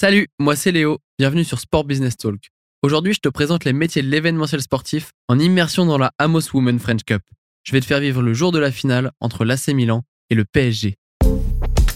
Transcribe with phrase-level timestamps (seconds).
[0.00, 2.52] Salut, moi c'est Léo, bienvenue sur Sport Business Talk.
[2.84, 6.78] Aujourd'hui, je te présente les métiers de l'événementiel sportif en immersion dans la Amos Women
[6.78, 7.20] French Cup.
[7.64, 10.44] Je vais te faire vivre le jour de la finale entre l'AC Milan et le
[10.44, 10.94] PSG.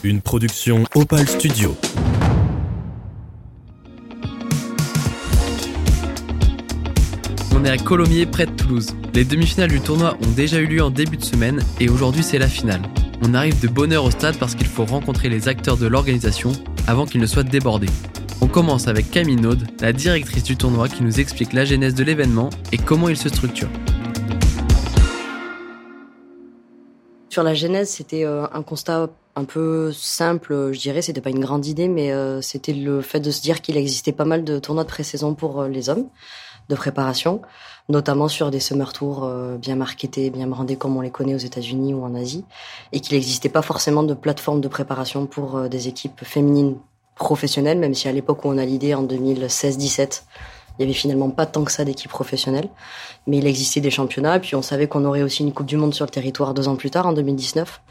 [0.02, 1.76] Une production Opal Studio.
[7.54, 8.96] On est à Colomiers, près de Toulouse.
[9.14, 12.38] Les demi-finales du tournoi ont déjà eu lieu en début de semaine et aujourd'hui c'est
[12.38, 12.82] la finale.
[13.24, 16.50] On arrive de bonne heure au stade parce qu'il faut rencontrer les acteurs de l'organisation
[16.88, 17.86] avant qu'ils ne soient débordés.
[18.40, 22.02] On commence avec Camille Naude, la directrice du tournoi qui nous explique la genèse de
[22.02, 23.68] l'événement et comment il se structure.
[27.28, 31.00] Sur la genèse, c'était euh, un constat un peu simple, je dirais.
[31.00, 34.12] C'était pas une grande idée, mais euh, c'était le fait de se dire qu'il existait
[34.12, 36.08] pas mal de tournois de pré-saison pour euh, les hommes
[36.68, 37.42] de préparation,
[37.88, 41.94] notamment sur des summer tours bien marketés, bien brandés comme on les connaît aux États-Unis
[41.94, 42.44] ou en Asie,
[42.92, 46.76] et qu'il n'existait pas forcément de plateforme de préparation pour des équipes féminines
[47.16, 50.22] professionnelles, même si à l'époque où on a l'idée en 2016-17,
[50.78, 52.68] il y avait finalement pas tant que ça d'équipes professionnelles,
[53.26, 54.38] mais il existait des championnats.
[54.40, 56.76] Puis on savait qu'on aurait aussi une Coupe du Monde sur le territoire deux ans
[56.76, 57.82] plus tard, en 2019.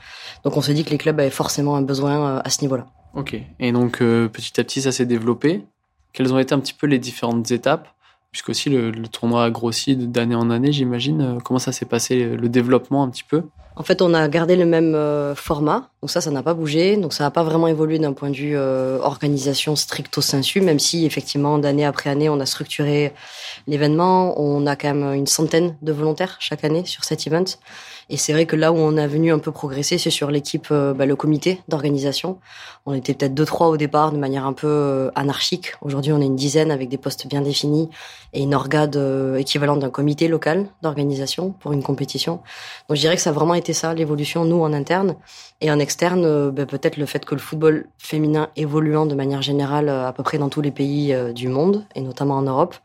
[0.43, 2.87] Donc on s'est dit que les clubs avaient forcément un besoin euh, à ce niveau-là.
[3.13, 3.35] Ok.
[3.59, 5.63] Et donc euh, petit à petit, ça s'est développé.
[6.13, 7.87] Quelles ont été un petit peu les différentes étapes?
[8.31, 11.21] Puisqu'aussi le, le tournoi a grossi d'année en année, j'imagine.
[11.21, 13.43] Euh, comment ça s'est passé le développement un petit peu?
[13.75, 16.97] En fait, on a gardé le même euh, format, donc ça, ça n'a pas bougé,
[16.97, 20.77] donc ça n'a pas vraiment évolué d'un point de vue euh, organisation stricto sensu, même
[20.77, 23.13] si effectivement d'année après année, on a structuré
[23.67, 24.39] l'événement.
[24.39, 27.45] On a quand même une centaine de volontaires chaque année sur cet event.
[28.09, 30.67] Et c'est vrai que là où on a venu un peu progresser, c'est sur l'équipe,
[30.71, 32.39] euh, bah, le comité d'organisation.
[32.85, 35.73] On était peut-être deux trois au départ de manière un peu euh, anarchique.
[35.81, 37.89] Aujourd'hui, on est une dizaine avec des postes bien définis
[38.33, 42.41] et une orgade euh, équivalente d'un comité local d'organisation pour une compétition.
[42.89, 45.15] Donc je dirais que ça a vraiment été ça l'évolution nous en interne
[45.61, 49.89] et en externe, bah, peut-être le fait que le football féminin évoluant de manière générale
[49.89, 52.75] à peu près dans tous les pays du monde et notamment en Europe.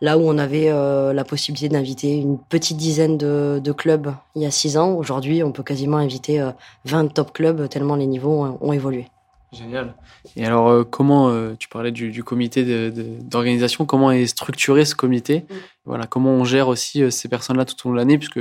[0.00, 4.42] Là où on avait euh, la possibilité d'inviter une petite dizaine de, de, clubs il
[4.42, 6.50] y a six ans, aujourd'hui on peut quasiment inviter euh,
[6.84, 9.06] 20 top clubs tellement les niveaux ont, évolué.
[9.52, 9.94] Génial.
[10.34, 14.94] Et alors, euh, comment, euh, tu parlais du, du comité d'organisation, comment est structuré ce
[14.94, 15.40] comité?
[15.48, 15.54] Mm.
[15.86, 18.40] Voilà, comment on gère aussi ces personnes-là tout au long de l'année, puisque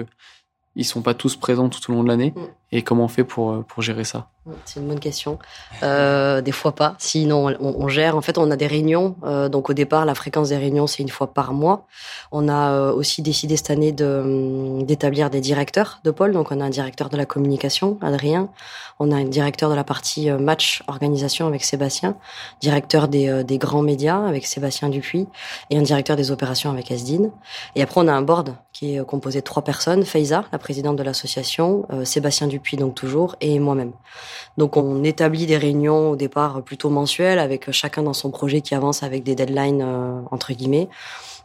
[0.76, 2.34] ils sont pas tous présents tout au long de l'année.
[2.36, 2.42] Mm.
[2.74, 4.30] Et comment on fait pour, pour gérer ça?
[4.66, 5.40] C'est une bonne question.
[5.82, 6.94] Euh, des fois pas.
[7.00, 8.16] Sinon, on, on, gère.
[8.16, 9.16] En fait, on a des réunions.
[9.24, 11.88] Euh, donc au départ, la fréquence des réunions, c'est une fois par mois.
[12.32, 16.32] On a euh, aussi décidé cette année de, hum, d'établir des directeurs de pôle.
[16.32, 18.50] Donc on a un directeur de la communication, Adrien.
[19.00, 22.16] On a un directeur de la partie euh, match organisation avec Sébastien.
[22.62, 25.28] Directeur des, des grands médias avec Sébastien Dupuis.
[25.72, 27.32] Et un directeur des opérations avec Asdine.
[27.76, 30.06] Et après, on a un board qui est composé de trois personnes.
[30.06, 31.88] Faiza, la présidente de l'association.
[32.04, 33.94] Sébastien Dupuis donc toujours, et moi-même.
[34.58, 38.76] Donc on établit des réunions au départ plutôt mensuelles, avec chacun dans son projet qui
[38.76, 40.90] avance avec des deadlines euh, entre guillemets.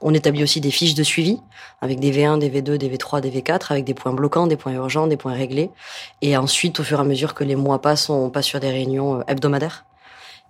[0.03, 1.41] On établit aussi des fiches de suivi
[1.81, 4.73] avec des V1, des V2, des V3, des V4, avec des points bloquants, des points
[4.73, 5.71] urgents, des points réglés.
[6.23, 8.71] Et ensuite, au fur et à mesure que les mois passent, on passe sur des
[8.71, 9.85] réunions euh, hebdomadaires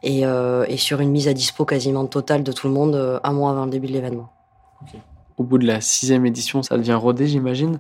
[0.02, 3.18] et, euh, et sur une mise à dispo quasiment totale de tout le monde euh,
[3.24, 4.30] un mois avant le début de l'événement.
[5.36, 7.78] Au bout de la sixième édition, ça devient rodé, j'imagine.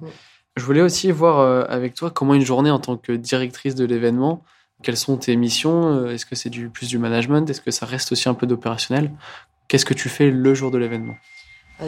[0.56, 3.84] Je voulais aussi voir euh, avec toi comment une journée en tant que directrice de
[3.84, 4.42] l'événement,
[4.82, 7.86] quelles sont tes missions euh, Est-ce que c'est du plus du management Est-ce que ça
[7.86, 9.10] reste aussi un peu d'opérationnel?
[9.68, 11.14] Qu'est-ce que tu fais le jour de l'événement?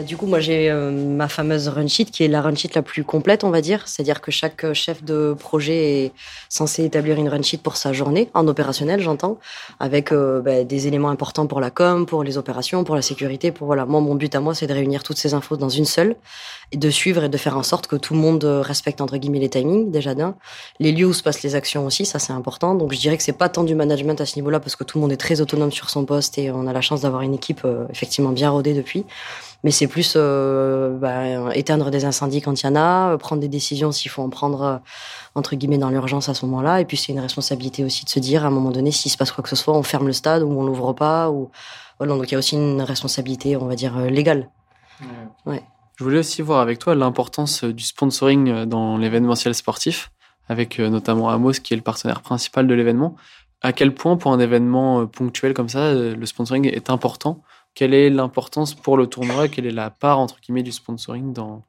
[0.01, 2.81] Du coup, moi, j'ai euh, ma fameuse run sheet qui est la run sheet la
[2.81, 3.87] plus complète, on va dire.
[3.87, 6.11] C'est-à-dire que chaque euh, chef de projet est
[6.49, 9.37] censé établir une run sheet pour sa journée, en opérationnel, j'entends,
[9.79, 13.51] avec bah, des éléments importants pour la com, pour les opérations, pour la sécurité.
[13.51, 15.85] Pour voilà, moi, mon but à moi, c'est de réunir toutes ces infos dans une
[15.85, 16.15] seule
[16.71, 19.39] et de suivre et de faire en sorte que tout le monde respecte entre guillemets
[19.39, 20.35] les timings déjà d'un,
[20.79, 22.75] les lieux où se passent les actions aussi, ça c'est important.
[22.75, 24.97] Donc je dirais que c'est pas tant du management à ce niveau-là parce que tout
[24.97, 27.33] le monde est très autonome sur son poste et on a la chance d'avoir une
[27.33, 29.05] équipe effectivement bien rodée depuis
[29.63, 33.41] mais c'est plus euh, bah, éteindre des incendies quand il y en a, euh, prendre
[33.41, 34.77] des décisions s'il faut en prendre euh,
[35.35, 38.19] entre guillemets dans l'urgence à ce moment-là, et puis c'est une responsabilité aussi de se
[38.19, 40.13] dire à un moment donné s'il se passe quoi que ce soit, on ferme le
[40.13, 41.49] stade ou on l'ouvre pas, ou
[41.97, 44.49] voilà, donc il y a aussi une responsabilité, on va dire légale.
[45.45, 45.63] Ouais.
[45.97, 50.11] Je voulais aussi voir avec toi l'importance du sponsoring dans l'événementiel sportif,
[50.49, 53.15] avec notamment Amos qui est le partenaire principal de l'événement.
[53.61, 57.41] À quel point pour un événement ponctuel comme ça, le sponsoring est important
[57.75, 61.63] quelle est l'importance pour le tournoi Quelle est la part, entre guillemets, du sponsoring dans,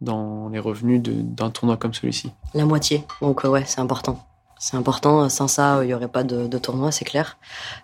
[0.00, 2.32] dans les revenus d'un tournoi comme celui-ci?
[2.54, 3.04] La moitié.
[3.20, 4.26] Donc, ouais, c'est important.
[4.58, 5.28] C'est important.
[5.28, 7.36] Sans ça, il n'y aurait pas de, tournoi, c'est clair.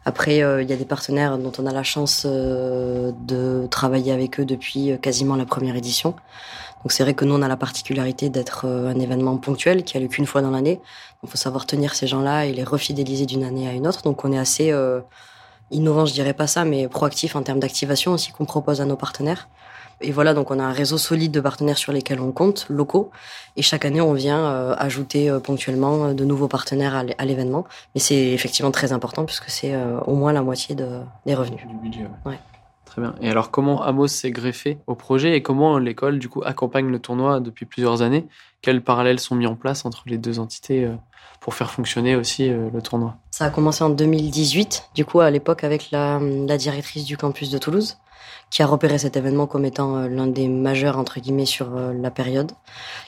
[0.05, 4.11] Après, euh, il y a des partenaires dont on a la chance euh, de travailler
[4.11, 6.15] avec eux depuis euh, quasiment la première édition.
[6.83, 10.01] Donc c'est vrai que nous, on a la particularité d'être un événement ponctuel qui a
[10.01, 10.81] lieu qu'une fois dans l'année.
[11.23, 14.03] Il faut savoir tenir ces gens-là et les refidéliser d'une année à une autre.
[14.03, 14.73] Donc on est assez
[15.73, 18.97] innovant, je dirais pas ça, mais proactif en termes d'activation aussi qu'on propose à nos
[18.97, 19.49] partenaires.
[20.03, 23.11] Et voilà, donc on a un réseau solide de partenaires sur lesquels on compte, locaux.
[23.57, 27.65] Et chaque année, on vient euh, ajouter euh, ponctuellement euh, de nouveaux partenaires à l'événement.
[27.95, 29.75] Mais c'est effectivement très important puisque c'est
[30.07, 31.61] au moins la moitié de, des revenus.
[31.67, 32.39] Du budget, ouais.
[32.93, 33.15] Très bien.
[33.23, 36.99] Et alors, comment Amos s'est greffé au projet et comment l'école, du coup, accompagne le
[36.99, 38.27] tournoi depuis plusieurs années?
[38.61, 40.87] Quels parallèles sont mis en place entre les deux entités
[41.41, 43.17] pour faire fonctionner aussi le tournoi?
[43.31, 47.49] Ça a commencé en 2018, du coup, à l'époque, avec la, la directrice du campus
[47.49, 47.97] de Toulouse
[48.53, 51.95] qui a repéré cet événement comme étant euh, l'un des majeurs entre guillemets sur euh,
[51.95, 52.53] la période,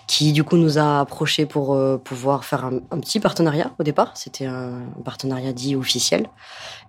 [0.06, 4.12] qui du coup nous a approchés pour euh, pouvoir faire un, petit partenariat au départ.
[4.14, 4.72] C'était un
[5.04, 6.28] partenariat dit officiel.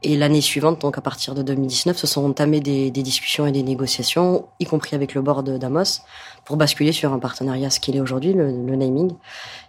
[0.04, 3.63] Et l'année suivante, donc à partir de 2019, se sont entamées des, discussions et des
[3.63, 6.01] négociations, y compris avec le board d'Amos,
[6.45, 9.16] pour basculer sur un partenariat ce qu'il est aujourd'hui, le, naming,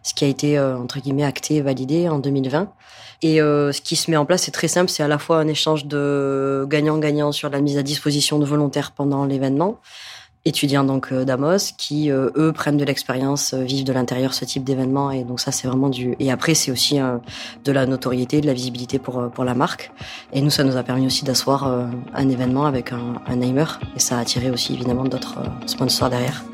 [0.05, 2.70] ce qui a été entre guillemets acté et validé en 2020.
[3.23, 4.91] Et ce qui se met en place, c'est très simple.
[4.91, 8.93] C'est à la fois un échange de gagnant-gagnant sur la mise à disposition de volontaires
[8.93, 9.81] pendant l'événement,
[10.44, 14.64] étudiants donc euh, d'Amos qui euh, eux prennent de l'expérience, vivent de l'intérieur ce type
[14.64, 16.98] d'événement et donc ça c'est vraiment du et après c'est aussi
[17.64, 19.93] de la notoriété, de la visibilité pour pour la marque
[20.32, 21.64] et nous ça nous a permis aussi d'asseoir
[22.14, 26.44] un événement avec un, un et ça a attiré aussi évidemment d'autres sponsors derrière.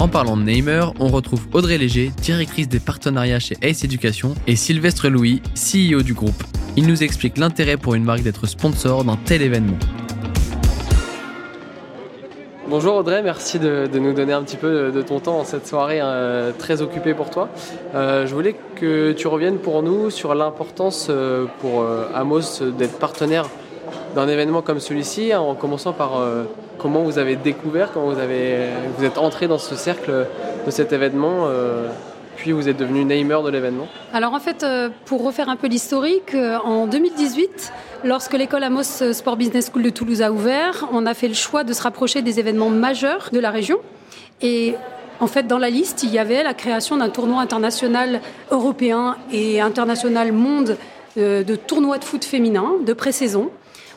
[0.00, 4.54] En parlant de Namer, on retrouve Audrey Léger, directrice des partenariats chez Ace Education, et
[4.54, 6.44] Sylvestre Louis, CEO du groupe.
[6.76, 9.78] Il nous explique l'intérêt pour une marque d'être sponsor d'un tel événement.
[12.68, 16.00] Bonjour Audrey, merci de, nous donner un petit peu de, ton temps en cette soirée
[16.02, 17.48] euh, très occupée pour toi.
[17.94, 23.48] Euh, je voulais que tu reviennes pour nous sur l'importance euh, pour Amos d'être partenaire
[24.14, 26.22] d'un événement comme celui-ci, en commençant par
[26.76, 28.66] comment vous avez découvert, comment vous, avez,
[28.98, 30.26] vous êtes entré dans ce cercle
[30.66, 31.48] de cet événement
[32.38, 35.66] puis vous êtes devenu namer de l'événement Alors en fait, euh, pour refaire un peu
[35.66, 37.72] l'historique, euh, en 2018,
[38.04, 41.64] lorsque l'école Amos Sport Business School de Toulouse a ouvert, on a fait le choix
[41.64, 43.78] de se rapprocher des événements majeurs de la région.
[44.40, 44.76] Et
[45.18, 48.20] en fait, dans la liste, il y avait la création d'un tournoi international
[48.52, 50.76] européen et international monde
[51.16, 53.50] de tournois de foot féminin de pré-saison.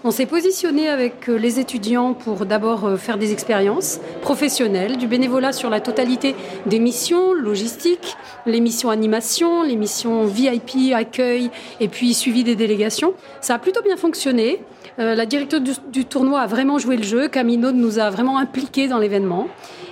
[0.04, 5.06] On s'est positionné avec euh, les étudiants pour d'abord euh, faire des expériences professionnelles, du
[5.06, 8.18] bénévolat sur la totalité des missions logistiques,
[8.48, 13.14] les missions animation, les missions VIP, accueil et puis suivi des délégations.
[13.42, 14.64] Ça a plutôt bien fonctionné.
[14.98, 15.62] Euh, la directrice
[15.92, 17.28] du, tournoi a vraiment joué le jeu.
[17.28, 19.50] Camino nous a vraiment impliqués dans l'événement.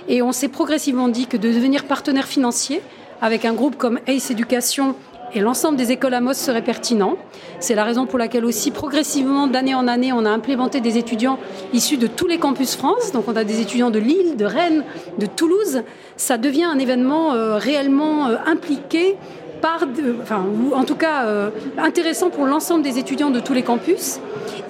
[0.08, 2.82] Et on s'est progressivement dit que de devenir partenaire financier
[3.22, 4.96] avec un groupe comme Ace Education
[5.34, 7.16] et l'ensemble des écoles Amos serait pertinent.
[7.60, 11.38] C'est la raison pour laquelle aussi progressivement, d'année en année, on a implémenté des étudiants
[11.72, 13.12] issus de tous les campus France.
[13.12, 14.84] Donc on a des étudiants de Lille, de Rennes,
[15.18, 15.82] de Toulouse.
[16.16, 19.16] Ça devient un événement euh, réellement euh, impliqué
[19.60, 19.84] par,
[20.22, 24.18] enfin, ou en tout cas euh, intéressant pour l'ensemble des étudiants de tous les campus.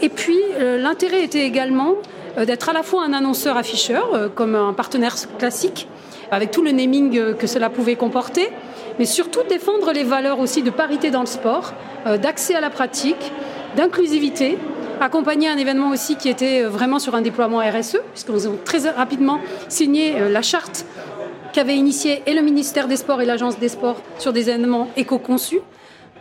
[0.03, 1.95] Et puis l'intérêt était également
[2.37, 5.89] d'être à la fois un annonceur afficheur, comme un partenaire classique,
[6.31, 8.51] avec tout le naming que cela pouvait comporter,
[9.01, 11.73] mais surtout défendre les valeurs aussi de parité dans le sport,
[12.07, 13.33] euh, d'accès à la pratique,
[13.75, 14.59] d'inclusivité,
[15.01, 18.91] accompagner un événement aussi qui était euh, vraiment sur un déploiement RSE, puisqu'on a très
[18.91, 20.85] rapidement signé euh, la charte
[21.55, 25.61] qu'avait initiée et le ministère des Sports et l'Agence des Sports sur des événements éco-conçus.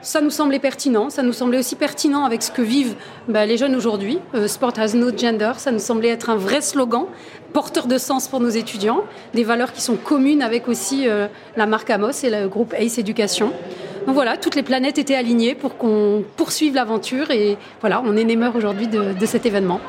[0.01, 2.95] Ça nous semblait pertinent, ça nous semblait aussi pertinent avec ce que vivent
[3.27, 4.19] bah, les jeunes aujourd'hui.
[4.47, 7.07] Sport has no gender, ça nous semblait être un vrai slogan
[7.53, 9.03] porteur de sens pour nos étudiants,
[9.33, 12.97] des valeurs qui sont communes avec aussi euh, la marque Amos et le groupe ACE
[12.97, 13.51] Éducation.
[14.05, 18.23] Donc voilà, toutes les planètes étaient alignées pour qu'on poursuive l'aventure et voilà, on est
[18.23, 19.79] némeur aujourd'hui de, cet événement.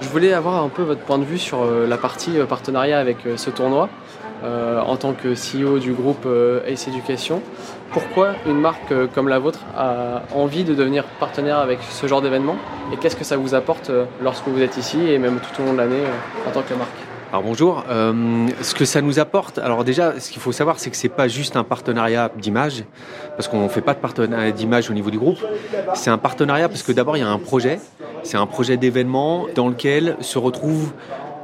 [0.00, 2.98] Je voulais avoir un peu votre point de vue sur euh, la partie euh, partenariat
[2.98, 3.88] avec ce tournoi.
[4.44, 6.26] en tant que CEO du groupe
[6.66, 7.40] Ace Education
[7.92, 12.22] pourquoi une marque euh, comme la vôtre a envie de devenir partenaire avec ce genre
[12.22, 12.56] d'événement
[12.92, 15.66] et qu'est-ce que ça vous apporte euh, lorsque vous êtes ici et même tout au
[15.66, 16.90] long de l'année euh, en tant que marque?
[17.30, 17.82] Alors bonjour.
[17.88, 21.28] ce que ça nous apporte, alors déjà, ce qu'il faut savoir, c'est que c'est pas
[21.28, 22.84] juste un partenariat d'image,
[23.38, 25.38] parce qu'on ne fait pas de partenariat d'image au niveau du groupe.
[25.94, 27.80] C'est un partenariat parce que d'abord il y a un projet.
[28.22, 30.92] C'est un projet d'événement dans lequel se retrouve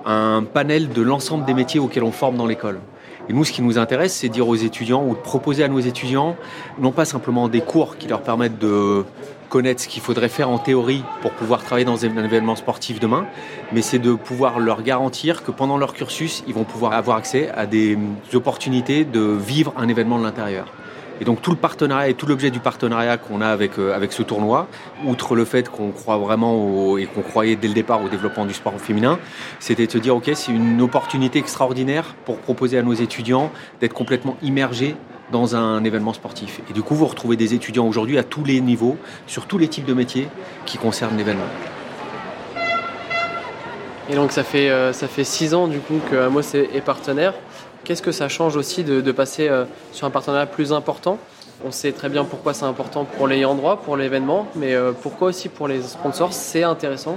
[0.05, 2.81] un panel de l'ensemble des métiers auxquels on forme dans l'école.
[3.29, 5.81] Et nous, ce qui nous intéresse, c'est dire aux étudiants ou de proposer à nos
[5.81, 6.37] étudiants,
[6.79, 9.05] non pas simplement des cours qui leur permettent de
[9.49, 13.27] connaître ce qu'il faudrait faire en théorie pour pouvoir travailler dans un événement sportif demain,
[13.73, 17.51] mais c'est de pouvoir leur garantir que pendant leur cursus, ils vont pouvoir avoir accès
[17.51, 17.99] à des
[18.35, 20.73] opportunités de vivre un événement de l'intérieur.
[21.21, 24.23] Et donc tout le partenariat et tout l'objet du partenariat qu'on a avec, euh, ce
[24.23, 24.69] tournoi,
[25.05, 28.55] outre le fait qu'on croit vraiment et qu'on croyait dès le départ au développement du
[28.55, 29.19] sport féminin,
[29.59, 33.95] c'était de se dire, OK, c'est une opportunité extraordinaire pour proposer à nos étudiants d'être
[33.95, 34.97] complètement immergés
[35.31, 36.61] dans un événement sportif.
[36.71, 38.97] Et du coup, vous retrouvez des étudiants aujourd'hui à tous les niveaux,
[39.27, 40.29] sur tous les types de métiers
[40.65, 41.45] qui concernent l'événement.
[44.11, 47.35] Et donc ça fait, euh, ça fait six ans du coup que Amos est, partenaire.
[47.88, 51.16] Qu'est-ce que ça change aussi de, passer euh, sur un partenariat plus important?
[51.64, 55.28] On sait très bien pourquoi c'est important pour l'ayant droit, pour l'événement, mais euh, pourquoi
[55.28, 57.16] aussi pour les sponsors c'est intéressant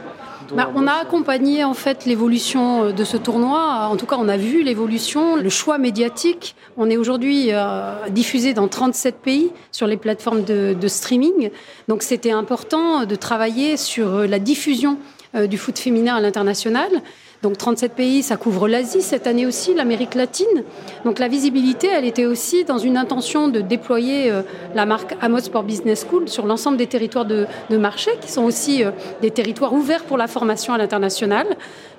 [0.55, 3.87] bah, on a accompagné en fait l'évolution de ce tournoi.
[3.89, 6.55] En tout cas, on a vu l'évolution, le choix médiatique.
[6.77, 7.51] On est aujourd'hui
[8.09, 11.51] diffusé dans 37 pays sur les plateformes de, de streaming.
[11.87, 14.97] Donc, c'était important de travailler sur la diffusion
[15.33, 16.89] euh, du foot féminin à l'international.
[17.41, 20.63] Donc 37 pays, ça couvre l'Asie cette année aussi, l'Amérique latine.
[21.05, 24.43] Donc la visibilité, elle était aussi dans une intention de déployer euh,
[24.75, 28.83] la marque Amos Sport Business School sur l'ensemble des territoires de, marché, qui sont aussi
[28.83, 28.91] euh,
[29.23, 31.47] des territoires ouverts pour la formation à l'international.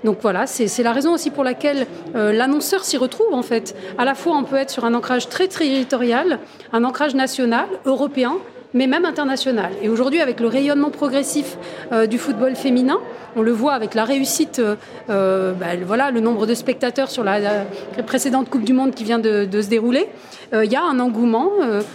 [0.04, 3.76] Donc voilà, c'est la raison aussi pour laquelle l'annonceur s'y retrouve en fait.
[3.98, 6.40] À la fois, on peut être sur un ancrage très territorial,
[6.72, 8.38] un ancrage national, européen,
[8.74, 9.72] mais même international.
[9.82, 11.56] Et aujourd'hui, avec le rayonnement progressif
[11.92, 12.98] euh, du football féminin,
[13.36, 14.76] on le voit avec la réussite, euh,
[15.10, 17.64] euh, bah, voilà, le nombre de spectateurs sur la,
[18.06, 20.08] précédente Coupe du Monde qui vient de, se dérouler.
[20.52, 21.50] Il y a un engouement.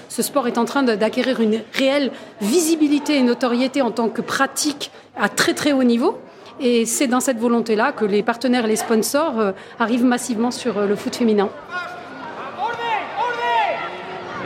[0.10, 4.90] ce sport est en train d'acquérir une réelle visibilité et notoriété en tant que pratique
[5.16, 6.18] à très très haut niveau.
[6.60, 10.96] Et c'est dans cette volonté-là que les partenaires et les sponsors arrivent massivement sur le
[10.96, 11.50] foot féminin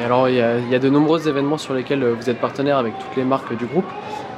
[0.03, 3.15] alors, il y, a, de nombreux événements sur lesquels euh, vous êtes partenaire avec toutes
[3.15, 3.85] les marques du groupe.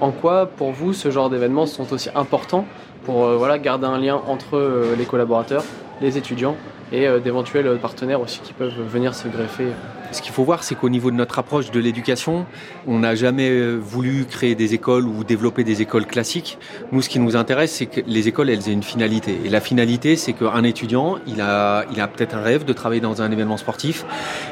[0.02, 2.66] En quoi, pour vous, ce genre d'événements sont aussi importants
[3.06, 5.64] pour euh, voilà, garder un lien entre euh, les collaborateurs,
[6.02, 6.56] les étudiants
[6.92, 9.66] et d'éventuels partenaires aussi qui peuvent venir se greffer?
[10.14, 12.46] Ce qu'il faut voir, c'est qu'au niveau de notre approche de l'éducation,
[12.88, 16.58] on n'a jamais voulu créer des écoles ou développer des écoles classiques.
[16.92, 19.40] Nous, ce qui nous intéresse, c'est que les écoles, elles aient une finalité.
[19.46, 23.02] Et la finalité, c'est qu'un étudiant, il a, il a peut-être un rêve de travailler
[23.02, 24.06] dans un événement sportif.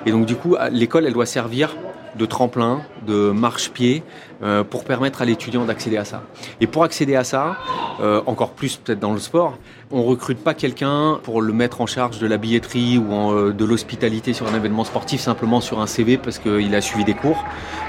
[0.05, 1.75] Et donc, du coup, l'école, elle doit servir
[2.17, 4.03] de tremplin, de marche-pied,
[4.43, 6.23] euh, pour permettre à l'étudiant d'accéder à ça.
[6.59, 7.57] Et pour accéder à ça,
[8.01, 9.57] euh, encore plus peut-être dans le sport,
[9.91, 13.65] on recrute pas quelqu'un pour le mettre en charge de la billetterie ou euh, de
[13.65, 17.43] l'hospitalité sur un événement sportif simplement sur un CV parce qu'il a suivi des cours,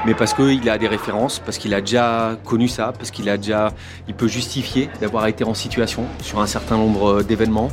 [0.04, 3.38] mais parce qu'il a des références, parce qu'il a déjà connu ça, parce qu'il a
[3.38, 3.72] déjà,
[4.06, 7.68] il peut justifier d'avoir été en situation sur un certain nombre d'événements,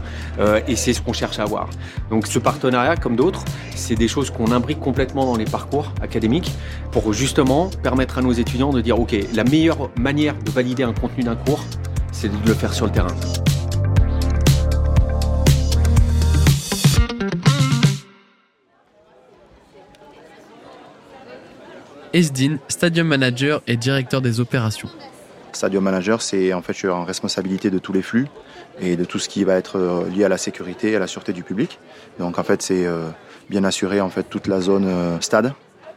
[0.67, 1.69] et c'est ce qu'on cherche à avoir.
[2.09, 3.43] Donc ce partenariat, comme d'autres,
[3.75, 6.38] c'est des choses qu'on imbrique complètement dans les parcours académiques
[6.91, 10.93] pour justement permettre à nos étudiants de dire, ok, la meilleure manière de valider un
[10.93, 11.63] contenu d'un cours,
[12.11, 13.15] c'est de le faire sur le terrain.
[22.13, 24.89] Esdin, Stadium Manager et directeur des opérations.
[25.51, 28.27] Stadium Manager, c'est en fait je suis en responsabilité de tous les flux
[28.79, 31.07] et de tout ce qui va être euh, lié à la sécurité et à la
[31.07, 31.79] sûreté du public.
[32.17, 33.09] Donc en fait c'est euh,
[33.49, 35.53] bien assurer en fait toute la zone euh, stade,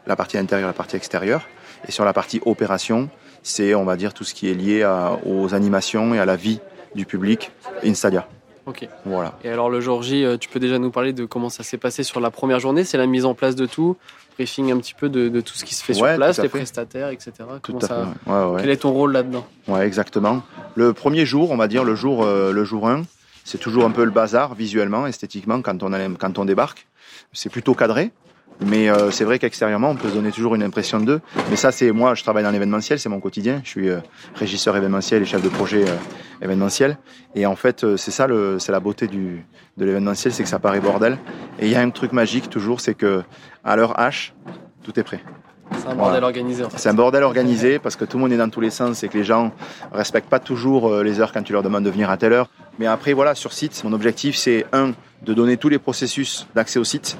[0.06, 1.48] la partie intérieure, la partie extérieure.
[1.88, 3.08] Et sur la partie opération,
[3.42, 4.88] c'est on va dire tout ce qui est lié
[5.26, 6.60] aux animations et à la vie
[6.94, 7.50] du public
[7.84, 8.28] in stadia.
[8.66, 8.86] Ok.
[9.04, 9.36] Voilà.
[9.42, 12.04] Et alors le jour J, tu peux déjà nous parler de comment ça s'est passé
[12.04, 13.96] sur la première journée C'est la mise en place de tout
[14.36, 17.32] briefing un petit peu de, tout ce qui se fait sur place, les prestataires, etc.
[17.62, 19.46] Tout à Quel est ton rôle là-dedans?
[19.68, 20.42] Ouais, exactement.
[20.74, 23.02] Le premier jour, on va dire le jour, euh, le jour 1,
[23.44, 26.86] c'est toujours un peu le bazar visuellement, esthétiquement quand on, quand on débarque.
[27.32, 28.10] C'est plutôt cadré.
[28.66, 31.20] Mais euh, c'est vrai qu'extérieurement, on peut se donner toujours une impression d'eux.
[31.50, 33.60] Mais ça, c'est moi, je travaille dans l'événementiel, c'est mon quotidien.
[33.64, 33.98] Je suis euh,
[34.34, 35.94] régisseur événementiel et chef de projet euh,
[36.42, 36.98] événementiel.
[37.34, 38.26] Et en fait, c'est ça,
[38.58, 39.44] c'est la beauté du,
[39.76, 41.18] de l'événementiel, c'est que ça paraît bordel.
[41.58, 43.22] Et il y a un truc magique toujours, c'est que
[43.64, 44.32] à l'heure H,
[44.82, 45.20] tout est prêt.
[45.80, 46.64] C'est un bordel organisé.
[46.64, 46.78] En fait.
[46.78, 49.08] C'est un bordel organisé parce que tout le monde est dans tous les sens et
[49.08, 49.52] que les gens
[49.92, 52.50] respectent pas toujours les heures quand tu leur demandes de venir à telle heure.
[52.78, 54.92] Mais après, voilà, sur site, mon objectif, c'est un,
[55.22, 57.16] de donner tous les processus d'accès au site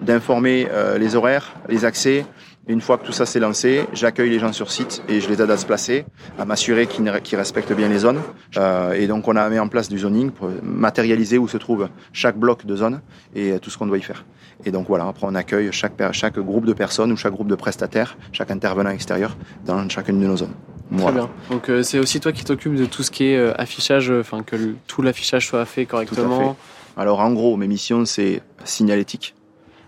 [0.00, 2.26] d'informer euh, les horaires, les accès.
[2.66, 5.42] une fois que tout ça s'est lancé, j'accueille les gens sur site et je les
[5.42, 6.06] aide à se placer,
[6.38, 8.20] à m'assurer qu'ils respectent bien les zones.
[8.56, 11.88] Euh, et donc on a mis en place du zoning pour matérialiser où se trouve
[12.12, 13.00] chaque bloc de zone
[13.34, 14.24] et tout ce qu'on doit y faire.
[14.64, 17.54] Et donc voilà, après on accueille chaque, chaque groupe de personnes ou chaque groupe de
[17.54, 19.36] prestataires, chaque intervenant extérieur
[19.66, 20.54] dans chacune de nos zones.
[20.96, 21.28] Très bien.
[21.50, 24.56] Donc euh, c'est aussi toi qui t'occupes de tout ce qui est affichage, enfin que
[24.86, 26.56] tout l'affichage soit fait correctement.
[26.96, 29.34] Alors en gros, mes missions c'est signalétique,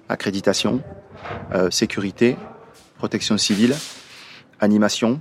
[0.09, 0.81] accréditation,
[1.55, 2.37] euh, sécurité,
[2.99, 3.75] protection civile,
[4.61, 5.21] animation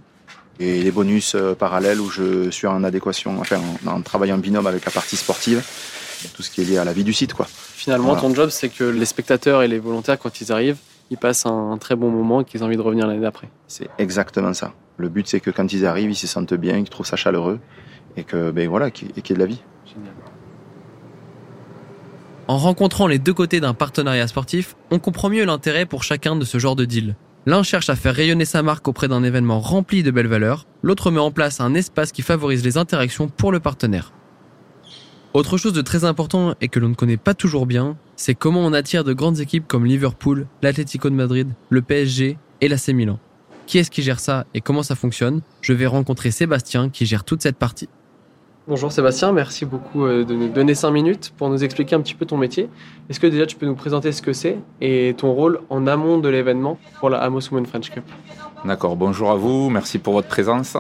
[0.60, 4.68] et les bonus euh, parallèles où je suis en adéquation, enfin en, travaillant en binôme
[4.68, 5.64] avec la partie sportive,
[6.34, 7.34] tout ce qui est lié à la vie du site.
[7.34, 7.46] Quoi.
[7.50, 10.78] Finalement, ton job, c'est que les spectateurs et les volontaires, quand ils arrivent,
[11.12, 13.50] ils passent un, très bon moment et qu'ils ont envie de revenir l'année d'après.
[13.68, 14.74] C'est exactement ça.
[14.98, 17.60] Le but, c'est que quand ils arrivent, ils se sentent bien, qu'ils trouvent ça chaleureux
[18.18, 19.62] et que ben voilà, qu'il y ait de la vie.
[22.48, 26.46] En rencontrant les deux côtés d'un partenariat sportif, on comprend mieux l'intérêt pour chacun de
[26.46, 27.16] ce genre de deal.
[27.48, 31.10] L'un cherche à faire rayonner sa marque auprès d'un événement rempli de belles valeurs, l'autre
[31.10, 34.14] met en place un espace qui favorise les interactions pour le partenaire.
[35.34, 38.62] Autre chose de très important et que l'on ne connaît pas toujours bien, c'est comment
[38.62, 43.20] on attire de grandes équipes comme Liverpool, l'Atlético de Madrid, le PSG et l'AC Milan.
[43.66, 45.42] Qui est-ce qui gère ça et comment ça fonctionne?
[45.62, 47.90] Je vais rencontrer Sébastien qui gère toute cette partie.
[48.68, 52.16] Bonjour Sébastien, merci beaucoup euh, de nous donner 5 minutes pour nous expliquer un petit
[52.16, 52.68] peu ton métier.
[53.12, 56.18] Est-ce que déjà tu peux nous présenter ce que c'est et ton rôle en amont
[56.18, 58.04] de l'événement pour la Amos Women French Cup?
[58.66, 60.78] D'accord, bonjour à vous, merci pour votre présence.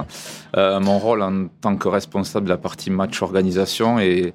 [0.57, 4.33] Euh, mon rôle en tant que responsable de la partie match organisation est,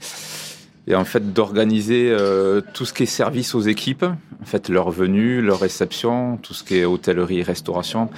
[0.94, 5.42] en fait d'organiser euh, tout ce qui est service aux équipes, en fait leur venue,
[5.42, 8.10] leur réception, tout ce qui est hôtellerie, restauration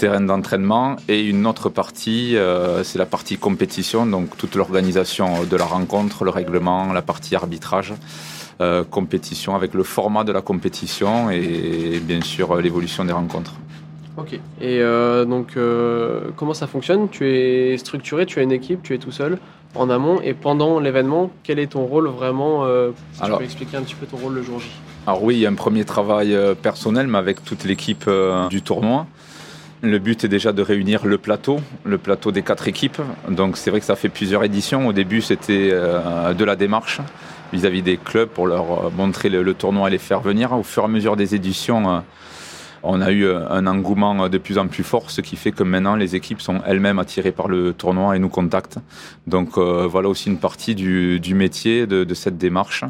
[0.00, 5.56] terrain d'entraînement et une autre partie, euh, c'est la partie compétition, donc toute l'organisation de
[5.58, 7.92] la rencontre, le règlement, la partie arbitrage,
[8.62, 13.52] euh, compétition avec le format de la compétition et, bien sûr l'évolution des rencontres.
[14.16, 14.32] Ok.
[14.32, 15.58] Et euh, donc,
[16.36, 17.10] comment ça fonctionne?
[17.10, 19.38] Tu es structuré, tu as une équipe, tu es tout seul
[19.74, 22.64] en amont et pendant l'événement, quel est ton rôle vraiment
[23.22, 24.66] Tu peux expliquer un petit peu ton rôle le jour J?
[25.06, 28.08] Alors oui, il y a un premier travail personnel, mais avec toute l'équipe
[28.48, 29.06] du tournoi.
[29.82, 33.00] Le but est déjà de réunir le plateau, le plateau des quatre équipes.
[33.28, 34.86] Donc c'est vrai que ça fait plusieurs éditions.
[34.86, 37.00] Au début, c'était euh, de la démarche
[37.52, 40.52] vis-à-vis des clubs pour leur euh, montrer le, tournoi et les faire venir.
[40.52, 42.00] Au fur et à mesure des éditions, euh,
[42.82, 45.62] on a eu euh, un engouement de plus en plus fort, ce qui fait que
[45.62, 48.78] maintenant les équipes sont elles-mêmes attirées par le tournoi et nous contactent.
[49.26, 52.84] Donc euh, voilà aussi une partie du, métier de, cette démarche.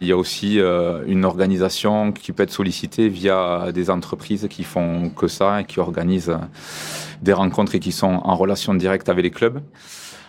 [0.00, 4.64] Il y a aussi euh, une organisation qui peut être sollicitée via des entreprises qui
[4.64, 6.36] font que ça et qui organisent
[7.22, 9.60] des rencontres et qui sont en relation directe avec les clubs.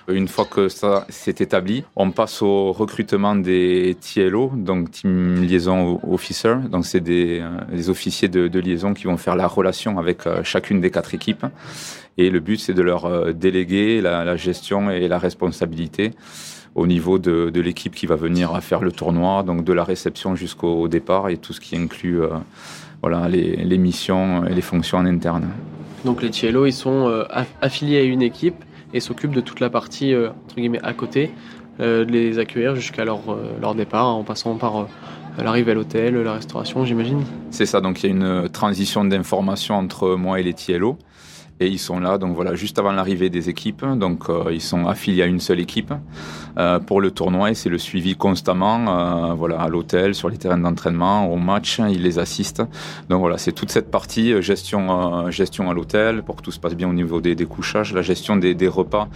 [0.08, 6.00] Une fois que ça s'est établi, on passe au recrutement des TLO, donc Team Liaison
[6.10, 6.56] Officer.
[6.70, 10.82] Donc c'est des, euh, officiers de, liaison qui vont faire la relation avec euh, chacune
[10.82, 11.46] des quatre équipes.
[12.18, 16.12] Et le but, c'est de leur euh, déléguer la, gestion et la responsabilité
[16.74, 20.36] au niveau de, l'équipe qui va venir à faire le tournoi, donc de la réception
[20.36, 22.22] jusqu'au départ et tout ce qui inclut
[23.02, 25.50] voilà, les, missions et les fonctions en interne.
[26.06, 27.26] Donc les TLO, ils sont
[27.62, 28.56] affiliés à une équipe
[28.94, 31.32] et s'occupe de toute la partie euh, entre guillemets à côté,
[31.80, 34.88] euh, de les accueillir jusqu'à leur, euh, leur départ en passant par
[35.38, 37.24] l'arrivée à l'hôtel, la restauration, j'imagine.
[37.52, 40.98] C'est ça, donc il y a une transition d'information entre moi et les TLO.
[41.62, 43.86] Et ils sont là, donc voilà, juste avant l'arrivée des équipes.
[43.86, 45.94] Donc ils sont affiliés à une seule équipe
[46.88, 51.38] pour le tournoi c'est le suivi constamment, voilà, à l'hôtel, sur les terrains d'entraînement, au
[51.38, 51.80] match.
[51.80, 52.64] Ils les assistent.
[53.10, 56.76] Donc voilà, c'est toute cette partie gestion, gestion à l'hôtel pour que tout se passe
[56.76, 59.08] bien au niveau des, des couchages, la gestion des, repas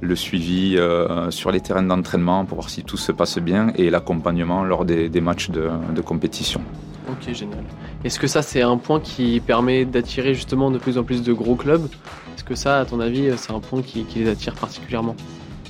[0.00, 3.90] le suivi euh, sur les terrains d'entraînement pour voir si tout se passe bien et
[3.90, 6.62] l'accompagnement lors des, matchs de, compétition.
[7.10, 7.64] Ok, génial.
[8.04, 11.32] Est-ce que ça, c'est un point qui permet d'attirer justement de plus en plus de
[11.32, 11.86] gros clubs?
[12.36, 15.16] Est-ce que ça, à ton avis, c'est un point qui, les attire particulièrement?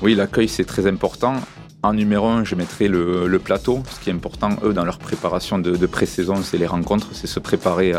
[0.02, 1.34] Oui, l'accueil, c'est très important.
[1.82, 3.82] En numéro un, je mettrai le, plateau.
[3.90, 7.26] Ce qui est important, eux, dans leur préparation de, de pré-saison, c'est les rencontres, c'est
[7.26, 7.94] se préparer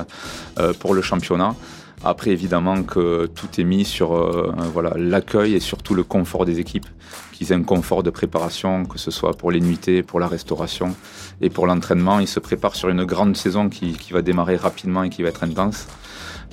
[0.59, 1.55] euh, pour le championnat.
[2.03, 6.59] Après, évidemment que tout est mis sur euh, voilà l'accueil et surtout le confort des
[6.59, 6.87] équipes,
[7.31, 10.95] qu'ils aient un confort de préparation, que ce soit pour les nuitées, pour la restauration
[11.41, 12.19] et pour l'entraînement.
[12.19, 15.29] Ils se préparent sur une grande saison qui, qui, va démarrer rapidement et qui va
[15.29, 15.87] être intense.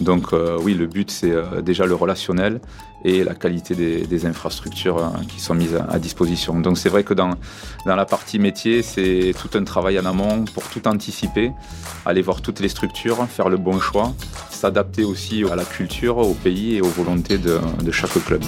[0.01, 2.61] Donc euh, oui, le but c'est euh, déjà le relationnel
[3.05, 6.59] et la qualité des, infrastructures euh, qui sont mises à, disposition.
[6.61, 7.31] Donc c'est vrai que dans,
[7.85, 11.53] la partie métier, c'est tout un travail en amont pour tout anticiper,
[12.07, 14.15] aller voir toutes les structures, faire le bon choix,
[14.51, 18.43] s'adapter aussi à la culture, au pays et aux volontés de, de chaque club.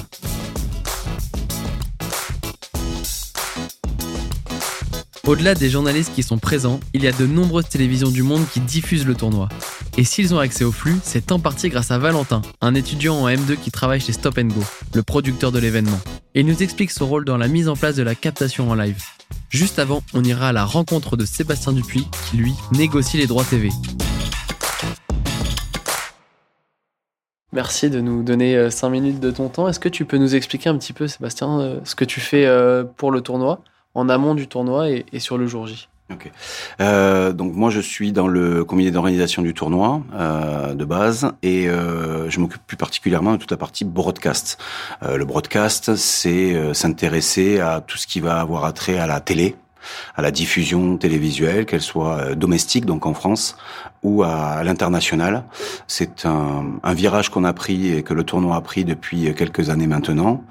[5.26, 8.58] Au-delà des journalistes qui sont présents, il y a de nombreuses télévisions du monde qui
[8.58, 9.48] diffusent le tournoi.
[9.96, 13.28] Et s'ils ont accès au flux, c'est en partie grâce à Valentin, un étudiant en
[13.28, 14.62] M2 qui travaille chez Stop Go,
[14.94, 16.00] le producteur de l'événement.
[16.34, 19.02] il nous explique son rôle dans la mise en place de la captation en live.
[19.48, 23.44] Juste avant, on ira à la rencontre de Sébastien Dupuis, qui lui négocie les droits
[23.44, 23.70] TV.
[27.52, 29.68] Merci de nous donner 5 euh, minutes de ton temps.
[29.68, 32.46] Est-ce que tu peux nous expliquer un petit peu, Sébastien, euh, ce que tu fais
[32.46, 33.60] euh, pour le tournoi
[33.94, 35.89] en amont du tournoi et, sur le jour J?
[36.12, 36.28] Ok.
[36.80, 41.68] Euh, donc moi je suis dans le comité d'organisation du tournoi euh, de base et
[41.68, 44.58] euh, je m'occupe plus particulièrement de toute la partie broadcast.
[45.04, 49.20] Euh, le broadcast c'est euh, s'intéresser à tout ce qui va avoir attrait à la
[49.20, 49.54] télé,
[50.16, 53.56] à la diffusion télévisuelle, qu'elle soit domestique, donc en France,
[54.02, 55.44] ou à l'international.
[55.86, 59.70] C'est un, un virage qu'on a pris et que le tournoi a pris depuis quelques
[59.70, 60.42] années maintenant.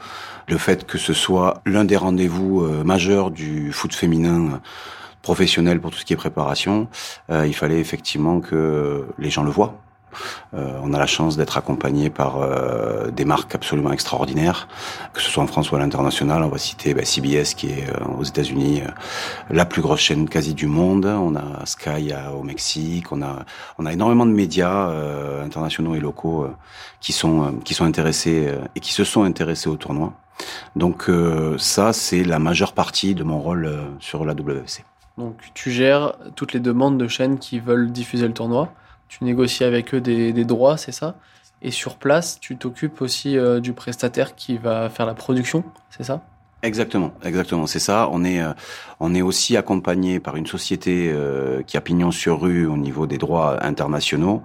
[0.48, 4.62] Le fait que ce soit l'un des rendez-vous majeurs du foot féminin
[5.22, 6.88] professionnel pour tout ce qui est préparation,
[7.30, 9.80] il fallait effectivement que les gens le voient
[10.54, 14.68] euh, on a la chance d'être accompagné par euh, des marques absolument extraordinaires,
[15.14, 16.44] que ce soit en France ou à l'international.
[16.44, 18.82] On va citer bah, CBS qui est euh, aux États-Unis
[19.50, 21.06] la plus grosse chaîne quasi du monde.
[21.06, 23.12] On a Sky au Mexique.
[23.12, 23.46] On a
[23.78, 24.90] on a énormément de médias
[25.44, 26.48] internationaux et locaux
[27.00, 30.14] qui sont qui sont intéressés et qui se sont intéressés au tournoi.
[30.76, 31.10] Donc
[31.58, 34.84] ça c'est la majeure partie de mon rôle sur la WC.
[35.20, 38.74] Donc tu gères toutes les demandes de chaînes qui veulent diffuser le tournoi.
[39.10, 41.16] Tu négocies avec eux des, droits, c'est ça?
[41.62, 46.04] Et sur place, tu t'occupes aussi euh, du prestataire qui va faire la production, c'est
[46.04, 46.22] ça?
[46.62, 48.10] Exactement, exactement, c'est ça.
[48.12, 48.52] On est, euh,
[49.00, 53.08] on est aussi accompagné par une société euh, qui a pignon sur rue au niveau
[53.08, 54.44] des droits internationaux,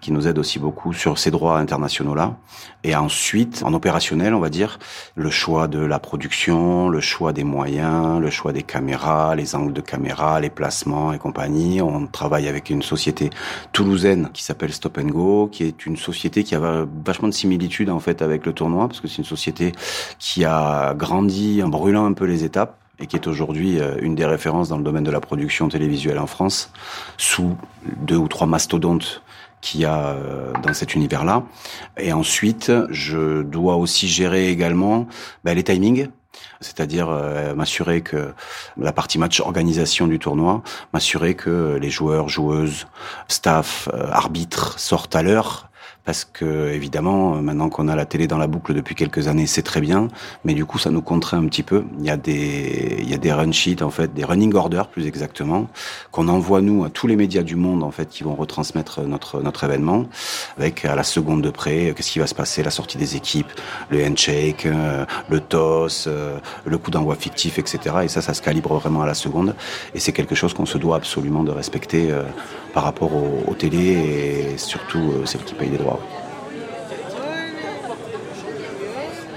[0.00, 2.36] qui nous aide aussi beaucoup sur ces droits internationaux-là.
[2.84, 4.78] Et ensuite, en opérationnel, on va dire,
[5.16, 9.72] le choix de la production, le choix des moyens, le choix des caméras, les angles
[9.72, 11.82] de caméra, les placements et compagnie.
[11.82, 13.30] On travaille avec une société
[13.72, 17.90] toulousaine qui s'appelle Stop and Go, qui est une société qui a vachement de similitudes
[17.90, 19.72] en fait avec le tournoi, parce que c'est une société
[20.20, 24.14] qui a grandi en brûlant un peu les étapes et qui est aujourd'hui euh, une
[24.14, 26.72] des références dans le domaine de la production télévisuelle en France,
[27.18, 27.56] sous
[28.02, 29.22] deux ou trois mastodontes
[29.60, 31.42] qu'il y a euh, dans cet univers-là.
[31.98, 35.06] Et ensuite, je dois aussi gérer également
[35.44, 36.08] ben, les timings,
[36.60, 38.32] c'est-à-dire euh, m'assurer que
[38.78, 42.86] la partie match organisation du tournoi, m'assurer que les joueurs, joueuses,
[43.28, 45.70] staff, arbitres sortent à l'heure
[46.06, 49.62] parce que évidemment, maintenant qu'on a la télé dans la boucle depuis quelques années, c'est
[49.62, 50.08] très bien,
[50.44, 51.84] mais du coup, ça nous contraint un petit peu.
[51.98, 54.86] Il y a des, il y a des run sheets en fait, des running orders
[54.86, 55.68] plus exactement,
[56.12, 59.42] qu'on envoie nous à tous les médias du monde en fait qui vont retransmettre notre
[59.42, 60.06] notre événement,
[60.56, 63.50] avec à la seconde de près, qu'est-ce qui va se passer, la sortie des équipes,
[63.90, 67.96] le handshake, euh, le toss, euh, le coup d'envoi fictif, etc.
[68.04, 69.56] Et ça, ça se calibre vraiment à la seconde,
[69.92, 72.22] et c'est quelque chose qu'on se doit absolument de respecter euh,
[72.76, 75.98] par rapport aux, aux télés et surtout celles qui payent des droits.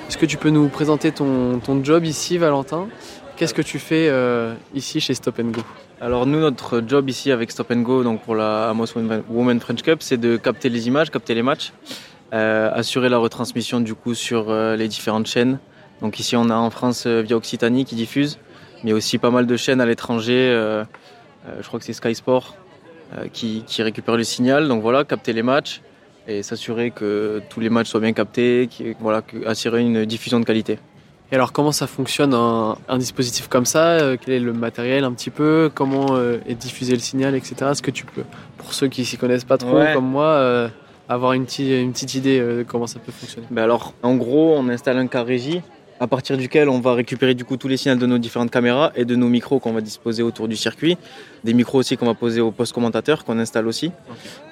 [0.10, 2.89] Est-ce que tu peux nous présenter ton, ton job ici, Valentin?
[3.38, 5.62] Qu'est-ce que tu fais euh, ici chez Stop Go?
[6.02, 8.88] Alors nous, notre job ici avec Stop Go, donc pour la Amos
[9.30, 11.71] Women French Cup, c'est de capter les images, capter les matchs,
[12.34, 15.60] euh, assurer la retransmission du coup sur euh, les différentes chaînes.
[16.02, 18.38] Donc ici, on a en France via Occitanie qui diffuse,
[18.84, 20.52] mais aussi pas mal de chaînes à l'étranger.
[21.62, 22.56] je crois que c'est Sky Sport
[23.33, 24.67] qui, qui récupère le signal.
[24.67, 25.81] Donc voilà, capter les matchs,
[26.29, 28.69] et s'assurer que tous les matchs soient bien captés,
[28.99, 30.79] voilà, assurer une diffusion de qualité.
[31.31, 33.85] Et alors comment ça fonctionne un, dispositif comme ça?
[33.99, 35.69] Euh, Quel est le matériel un petit peu?
[35.73, 37.55] Comment euh, est diffusé le signal, etc.
[37.71, 38.23] Est-ce que tu peux,
[38.57, 40.69] pour ceux qui s'y connaissent pas trop comme moi, euh,
[41.07, 43.47] avoir une, une, petite idée de comment ça peut fonctionner?
[43.51, 45.61] Ben alors, en gros, on installe un car régie
[45.99, 48.91] à partir duquel on va récupérer du coup tous les signaux de nos différentes caméras
[48.95, 50.97] et de nos micros qu'on va disposer autour du circuit,
[51.43, 53.91] des micros aussi qu'on va poser au poste commentateur qu'on installe aussi.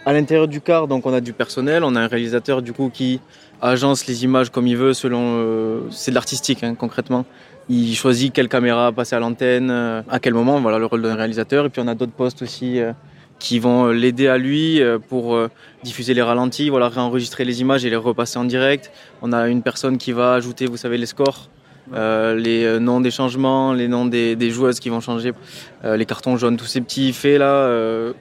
[0.05, 2.89] À l'intérieur du car, donc on a du personnel, on a un réalisateur du coup
[2.93, 3.21] qui
[3.61, 7.25] agence les images comme il veut selon euh, c'est de l'artistique hein, concrètement.
[7.69, 11.15] Il choisit quelle caméra passer à l'antenne, euh, à quel moment, voilà le rôle d'un
[11.15, 11.65] réalisateur.
[11.65, 12.93] Et puis on a d'autres postes aussi euh,
[13.39, 15.49] qui vont l'aider à lui euh, pour euh,
[15.83, 18.91] diffuser les ralentis, voilà, réenregistrer les images et les repasser en direct.
[19.21, 21.49] On a une personne qui va ajouter, vous savez, les scores,
[21.93, 25.33] euh, les noms des changements, les noms des, des joueuses qui vont changer,
[25.83, 28.13] les cartons jaunes, tous ces petits faits là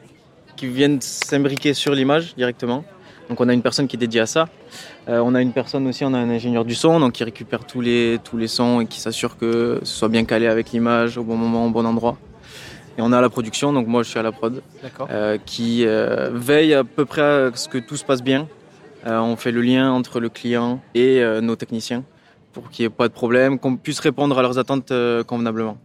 [0.56, 2.84] qui viennent s'imbriquer sur l'image directement.
[3.28, 4.48] Donc on a une personne qui est dédiée à ça.
[5.08, 7.80] on a une personne aussi, on a un ingénieur du son, donc qui récupère tous
[7.80, 11.24] les tous les sons et qui s'assure que ce soit bien calé avec l'image au
[11.24, 12.16] bon moment, au bon endroit.
[12.98, 14.62] Et on a la production, donc moi je suis à la prod,
[15.10, 18.48] euh, qui euh, veille à peu près à ce que tout se passe bien.
[19.06, 22.04] Euh, on fait le lien entre le client et nos techniciens
[22.52, 24.92] pour qu'il n'y ait pas de problème, qu'on puisse répondre à leurs attentes
[25.26, 25.76] convenablement.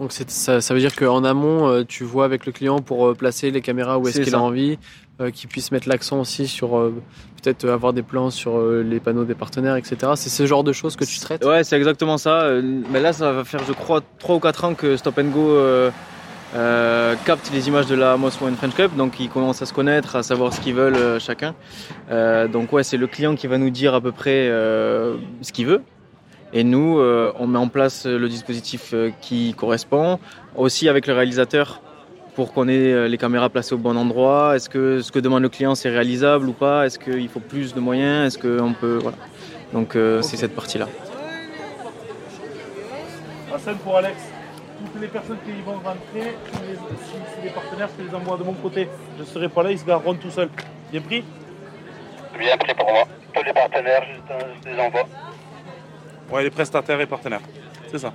[0.00, 3.60] Donc ça, ça, veut dire qu'en amont, tu vois avec le client pour placer les
[3.60, 4.78] caméras où est-ce qu'il a envie,
[5.32, 6.70] qu'il puisse mettre l'accent aussi sur
[7.40, 10.12] peut-être avoir des plans sur les panneaux des partenaires, etc.
[10.16, 11.44] C'est ce genre de choses que tu traites?
[11.44, 12.50] Ouais, c'est exactement ça.
[12.90, 15.90] Mais là, ça va faire, je crois, 3 ou 4 ans que Stop and Go
[16.54, 19.72] euh, captent les images de la Most One French Cup, donc ils commencent à se
[19.72, 21.54] connaître, à savoir ce qu'ils veulent euh, chacun.
[22.10, 25.52] Euh, donc ouais, c'est le client qui va nous dire à peu près euh, ce
[25.52, 25.82] qu'il veut.
[26.54, 26.98] Et nous,
[27.38, 30.18] on met en place le dispositif qui correspond,
[30.56, 31.82] aussi avec le réalisateur
[32.34, 34.56] pour qu'on ait les caméras placées au bon endroit.
[34.56, 36.86] Est-ce que ce que demande le client c'est réalisable ou pas?
[36.86, 38.28] Est-ce qu'il faut plus de moyens?
[38.28, 39.18] Est-ce qu'on peut voilà.
[39.74, 40.88] Donc c'est cette partie-là.
[43.52, 44.27] Un pour Alex.
[44.78, 48.54] Toutes les personnes qui vont rentrer, si c'est des partenaires, je les envoie de mon
[48.54, 48.88] côté.
[49.16, 50.50] Je ne serai pas là, ils se gareront tout seuls.
[50.90, 51.24] Bien pris
[52.38, 53.04] Bien pris pour moi.
[53.34, 54.04] Tous les partenaires,
[54.64, 55.08] je les envoie.
[56.30, 57.40] Ouais, les prestataires et partenaires.
[57.90, 58.12] C'est ça.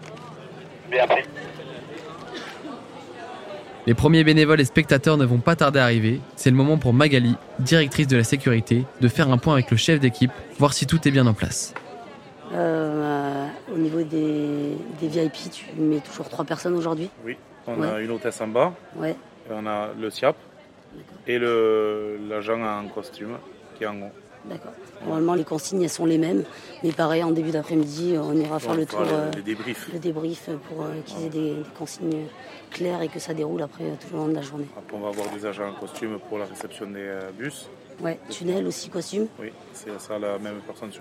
[0.90, 1.24] Bien pris.
[3.86, 6.22] Les premiers bénévoles et spectateurs ne vont pas tarder à arriver.
[6.38, 9.78] C'est le moment pour Magali, directrice de la sécurité, de faire un point avec le
[9.78, 11.74] chef d'équipe, voir si tout est bien en place.
[12.54, 17.10] Euh, au niveau des, des, VIP, tu mets toujours trois personnes aujourd'hui?
[17.26, 17.36] Oui,
[17.66, 19.12] on a une hôtesse en bas, ouais.
[19.12, 20.36] et on a le SIAP
[21.26, 23.38] et l'agent en costume
[23.76, 24.12] qui est en haut.
[24.46, 24.74] D'accord.
[25.04, 26.44] Normalement, les consignes elles sont les mêmes,
[26.84, 29.90] mais pareil, en début d'après-midi, on ira faire le tour, euh, le, débrief.
[29.92, 32.26] le débrief pour euh, qu'ils aient des, des, consignes
[32.70, 34.68] claires et que ça déroule après tout le long de la journée.
[34.78, 37.68] Après, on va avoir des agents en costume pour la réception des bus.
[38.02, 39.28] Ouais, tunnel aussi, costume?
[39.40, 41.00] Oui, c'est ça la même personne qui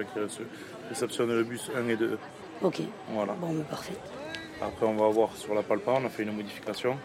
[0.92, 2.18] réceptionne le bus 1 et 2.
[2.62, 2.83] Ok.
[3.09, 3.33] Voilà.
[3.35, 3.94] Bon, mais parfait.
[4.61, 6.96] Après, on va voir sur la palpa, on a fait une modification.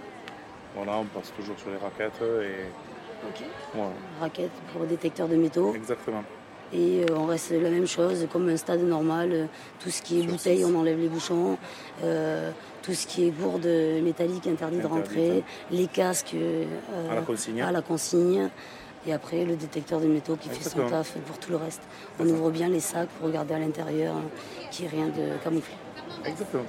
[0.76, 2.68] Voilà, on passe toujours sur les raquettes et.
[3.28, 3.44] Ok.
[3.74, 3.92] Voilà.
[4.20, 5.74] Raquettes pour détecteur de métaux.
[5.74, 6.24] Exactement.
[6.74, 9.30] Et euh, on reste la même chose, comme un stade normal.
[9.32, 9.46] Euh,
[9.80, 11.58] tout ce qui est bouteille, on enlève les bouchons.
[12.04, 12.52] Euh,
[12.84, 13.66] tout ce qui est gourde
[14.04, 15.44] métallique interdit, de rentrer.
[15.72, 16.36] Les casques
[17.10, 17.62] à la consigne.
[17.62, 18.50] À la consigne.
[19.08, 20.84] Et après, le détecteur de métaux qui Exactement.
[20.86, 21.82] fait son taf pour tout le reste.
[22.20, 24.16] On ouvre bien les sacs pour regarder à l'intérieur
[24.70, 25.74] qu'il n'y ait rien de camouflé.
[26.26, 26.64] Exactement.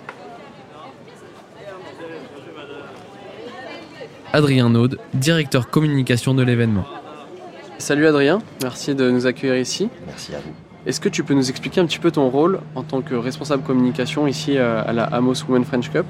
[4.32, 6.84] Adrien Naude, directeur communication de l'événement.
[7.78, 9.88] Salut Adrien, merci de nous accueillir ici.
[10.06, 10.52] Merci à vous.
[10.86, 13.62] Est-ce que tu peux nous expliquer un petit peu ton rôle en tant que responsable
[13.64, 16.06] communication ici à la Amos Women French Cup?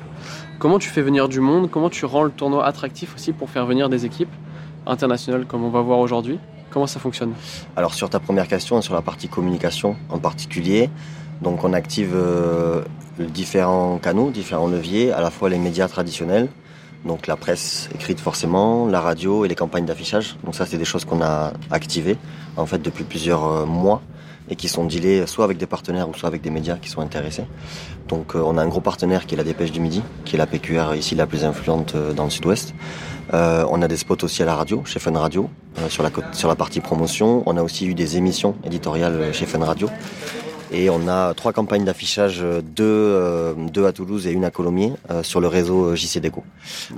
[0.59, 1.71] Comment tu fais venir du monde?
[1.71, 4.29] Comment tu rends le tournoi attractif aussi pour faire venir des équipes?
[4.89, 6.39] Internationales comme on va voir aujourd'hui
[6.71, 7.33] Comment ça fonctionne
[7.77, 10.91] Alors sur ta première question, sur la partie communication en particulier,
[11.41, 12.83] donc on active euh,
[13.19, 16.49] différents canaux, différents leviers, à la fois les médias traditionnels,
[17.07, 20.37] donc la presse écrite forcément, la radio et les campagnes d'affichage.
[20.45, 22.19] Donc ça c'est des choses qu'on a activées
[22.57, 24.03] en fait depuis plusieurs mois
[24.51, 27.01] et qui sont dealées soit avec des partenaires ou soit avec des médias qui sont
[27.01, 27.45] intéressés.
[28.09, 30.39] Donc euh, on a un gros partenaire qui est la Dépêche du Midi, qui est
[30.39, 32.75] la PQR ici la plus influente euh, dans le sud-ouest.
[33.35, 36.11] Euh, on a des spots aussi à la radio, chez Fun Radio, euh, sur, la,
[36.33, 37.43] sur la partie promotion.
[37.47, 39.89] On a aussi eu des émissions éditoriales chez Fun Radio.
[40.71, 44.93] Et on a trois campagnes d'affichage, deux, euh, deux à Toulouse et une à Colomiers,
[45.11, 46.45] euh, sur le réseau JC Déco.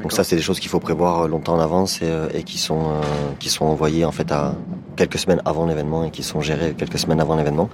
[0.02, 2.80] Donc ça, c'est des choses qu'il faut prévoir longtemps en avance et, et qui sont
[2.90, 4.54] euh, qui sont envoyées en fait à
[4.96, 7.68] quelques semaines avant l'événement et qui sont gérées quelques semaines avant l'événement.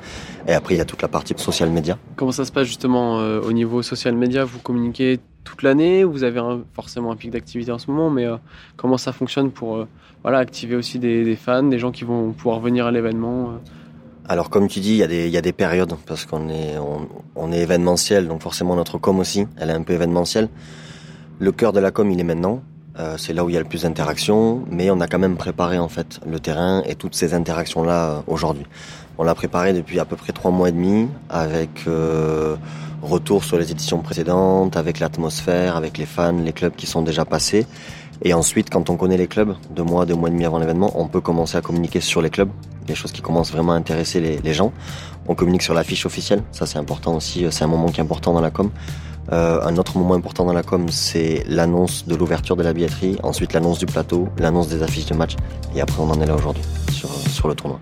[0.47, 1.99] Et après, il y a toute la partie social média.
[2.17, 6.25] Comment ça se passe justement euh, au niveau social média Vous communiquez toute l'année Vous
[6.25, 8.37] avez un, forcément un pic d'activité en ce moment, mais euh,
[8.77, 9.87] comment ça fonctionne pour
[10.23, 13.55] voilà activer aussi des, des, fans, des gens qui vont pouvoir venir à l'événement
[14.29, 16.49] alors comme tu dis, il y a des, il y a des périodes parce qu'on
[16.49, 20.49] est, on, on, est événementiel, donc forcément notre com aussi, elle est un peu événementielle.
[21.39, 22.63] Le cœur de la com, il est maintenant.
[22.99, 25.37] Euh, c'est là où il y a le plus d'interactions, mais on a quand même
[25.37, 28.65] préparé en fait le terrain et toutes ces interactions là euh, aujourd'hui.
[29.19, 32.57] On l'a préparé depuis à peu près trois mois et demi, avec euh,
[33.03, 37.25] retour sur les éditions précédentes, avec l'atmosphère, avec les fans, les clubs qui sont déjà
[37.25, 37.67] passés.
[38.23, 40.93] Et ensuite, quand on connaît les clubs, deux mois, deux mois et demi avant l'événement,
[40.95, 42.51] on peut commencer à communiquer sur les clubs,
[42.89, 44.73] les choses qui commencent vraiment à intéresser les, gens.
[45.29, 48.03] On communique sur la fiche officielle, ça c'est important aussi, c'est un moment qui est
[48.03, 48.71] important dans la com.
[49.33, 53.19] Euh, un autre moment important dans la com, c'est l'annonce de l'ouverture de la billetterie,
[53.23, 55.35] ensuite l'annonce du plateau, l'annonce des affiches de match,
[55.75, 57.81] et après on en est là aujourd'hui sur, sur le tournoi.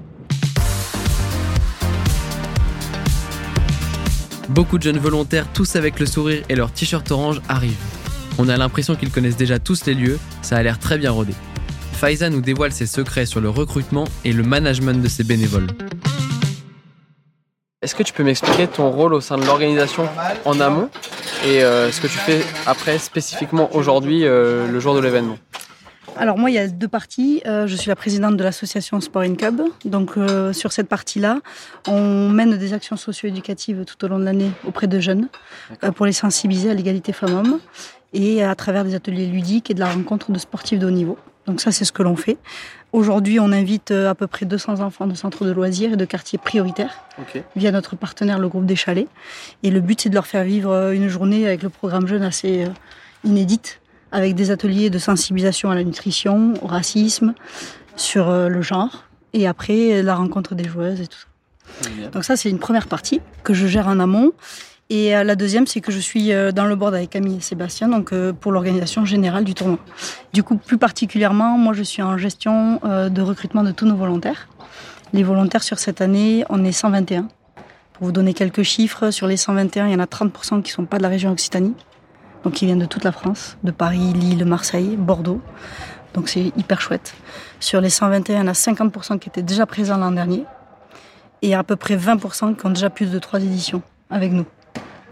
[4.49, 8.04] Beaucoup de jeunes volontaires, tous avec le sourire et leur t-shirt orange, arrivent.
[8.37, 11.33] On a l'impression qu'ils connaissent déjà tous les lieux, ça a l'air très bien rodé.
[11.92, 15.68] Faiza nous dévoile ses secrets sur le recrutement et le management de ses bénévoles.
[17.81, 20.09] Est-ce que tu peux m'expliquer ton rôle au sein de l'organisation
[20.44, 20.90] en amont
[21.47, 25.37] et euh, ce que tu fais après spécifiquement aujourd'hui, euh, le jour de l'événement?
[26.16, 27.42] Alors moi, il y a deux parties.
[27.47, 29.61] Euh, je suis la présidente de l'association Sport in Cub.
[29.85, 31.40] Donc euh, sur cette partie-là,
[31.88, 35.29] on mène des actions socio-éducatives tout au long de l'année auprès de jeunes
[35.83, 37.59] euh, pour les sensibiliser à l'égalité femmes-hommes
[38.14, 41.18] et à travers des ateliers ludiques et de la rencontre de sportifs de haut niveau.
[41.46, 42.38] Donc ça, c'est ce que l'on fait.
[42.92, 46.38] Aujourd'hui, on invite à peu près 200 enfants de centres de loisirs et de quartiers
[46.38, 47.42] prioritaires okay.
[47.55, 49.09] via notre partenaire, le groupe des Chalets.
[49.62, 52.66] Et le but, c'est de leur faire vivre une journée avec le programme jeune assez
[53.24, 53.81] inédite
[54.12, 57.35] avec des ateliers de sensibilisation à la nutrition, au racisme,
[57.96, 61.90] sur le genre, et après la rencontre des joueuses et tout ça.
[62.12, 64.33] Donc ça, c'est une première partie que je gère en amont.
[64.90, 68.14] Et la deuxième, c'est que je suis dans le board avec Camille et Sébastien, donc
[68.40, 69.79] pour l'organisation générale du tournoi.
[70.33, 74.49] Du coup, plus particulièrement, moi, je suis en gestion de recrutement de tous nos volontaires.
[75.12, 77.29] Les volontaires sur cette année, on est 121.
[77.94, 80.75] Pour vous donner quelques chiffres, sur les 121, il y en a 30% qui ne
[80.75, 81.75] sont pas de la région Occitanie.
[82.42, 85.40] Donc ils viennent de toute la France, de Paris, Lille, Marseille, Bordeaux.
[86.12, 87.14] Donc c'est hyper chouette.
[87.59, 90.44] Sur les 121, il y en a 50% qui étaient déjà présents l'an dernier.
[91.40, 94.44] Et à peu près 20% qui ont déjà plus de trois éditions avec nous.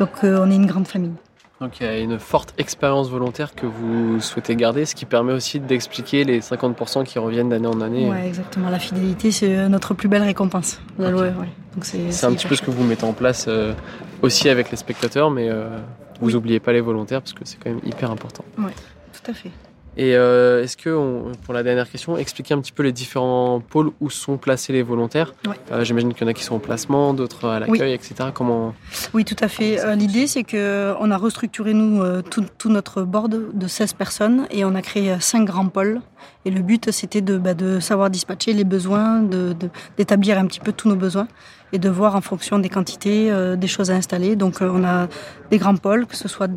[0.02, 1.12] Donc euh, on est une grande famille.
[1.60, 5.32] Donc il y a une forte expérience volontaire que vous souhaitez garder, ce qui permet
[5.32, 8.10] aussi d'expliquer les 50% qui reviennent d'année en année.
[8.10, 8.68] Ouais, exactement.
[8.68, 10.80] La fidélité, c'est notre plus belle récompense.
[10.98, 11.12] Ouais.
[11.82, 13.74] C'est un petit peu ce que vous mettez en place euh,
[14.22, 15.68] aussi avec les spectateurs, mais euh,
[16.20, 16.32] vous Oui.
[16.34, 18.44] n'oubliez pas les volontaires parce que c'est quand même hyper important.
[18.58, 18.74] Ouais,
[19.12, 19.50] tout à fait.
[19.98, 23.60] Et euh, est-ce que, on- pour la dernière question, expliquer un petit peu les différents
[23.60, 25.34] pôles où sont placés les volontaires?
[25.70, 27.92] Euh, J'imagine qu'il y en a qui sont au placement, d'autres à l'accueil, Oui.
[27.92, 28.30] etc.
[28.32, 28.74] Comment
[29.12, 29.80] Oui, tout à fait.
[29.84, 34.46] Euh, L'idée, c'est que on a restructuré, nous, tout, tout notre board de 16 personnes
[34.50, 36.00] et on a créé cinq grands pôles.
[36.46, 40.46] Et le but, c'était de, bah, de savoir dispatcher les besoins, de- de- d'établir un
[40.46, 41.28] petit peu tous nos besoins
[41.74, 44.36] et de voir en fonction des quantités, euh, des choses à installer.
[44.36, 45.08] Donc, on a
[45.50, 46.48] des grands pôles, que ce soit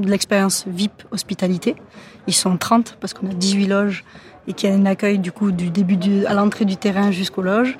[0.00, 1.76] de l'expérience VIP hospitalité.
[2.26, 4.04] Ils sont 30 parce qu'on a 18 loges
[4.48, 7.42] et qu'il y a un accueil du coup du début à l'entrée du terrain jusqu'aux
[7.42, 7.78] loges.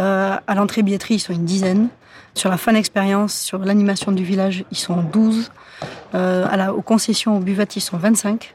[0.00, 1.88] Euh, à l'entrée billetterie, ils sont une dizaine.
[2.34, 5.50] Sur la fan expérience, sur l'animation du village, ils sont 12.
[6.14, 8.53] Euh, à la, aux concessions, aux buvettes, ils sont 25.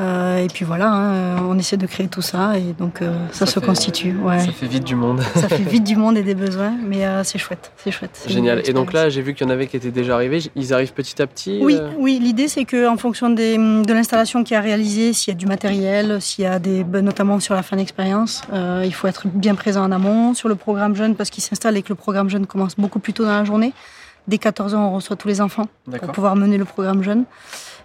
[0.00, 3.44] Euh, et puis voilà, hein, on essaie de créer tout ça et donc euh, ça,
[3.44, 4.16] Ça se fait- constitue.
[4.16, 4.40] Ouais.
[4.40, 5.20] Ça fait vite du monde.
[5.34, 8.24] Ça fait vite du monde et des besoins, mais euh, c'est chouette, c'est chouette.
[8.26, 8.62] Génial.
[8.64, 10.40] Et donc là, j'ai vu qu'il y en avait qui étaient déjà arrivés.
[10.56, 12.18] Ils arrivent petit à petit Oui, oui.
[12.18, 15.46] L'idée, c'est que en fonction des, de l'installation qui a réalisée, s'il y a du
[15.46, 18.42] matériel, s'il y a des, ben, notamment sur la fin d'expérience,
[18.84, 21.82] il faut être bien présent en amont sur le programme jeune parce qu'il s'installe et
[21.82, 23.72] que le programme jeune commence beaucoup plus tôt dans la journée.
[24.28, 25.66] Dès 14 ans, on reçoit tous les enfants
[25.98, 27.24] pour pouvoir mener le programme jeune.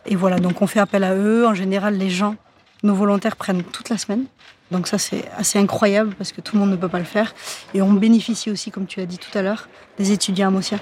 [0.06, 1.48] Et voilà, donc on fait appel à eux.
[1.48, 2.36] En général, les gens,
[2.84, 4.26] nos volontaires prennent toute la semaine.
[4.71, 7.34] Donc ça, c'est assez incroyable parce que tout le monde ne peut pas le faire.
[7.74, 9.67] Et on bénéficie aussi, comme tu as dit tout à l'heure,
[9.98, 10.80] des étudiants à.